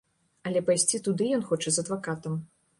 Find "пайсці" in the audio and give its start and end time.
0.69-1.01